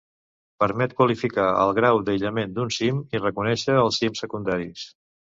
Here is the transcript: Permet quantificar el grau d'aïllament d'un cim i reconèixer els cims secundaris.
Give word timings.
Permet 0.61 0.93
quantificar 0.99 1.43
el 1.65 1.73
grau 1.79 1.99
d'aïllament 2.07 2.55
d'un 2.55 2.71
cim 2.77 3.01
i 3.17 3.21
reconèixer 3.21 3.75
els 3.83 4.01
cims 4.05 4.23
secundaris. 4.25 4.87